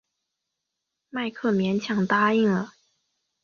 [1.11, 2.73] 迈克勉强答应了。